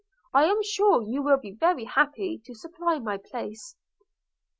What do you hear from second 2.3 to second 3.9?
to supply my place.'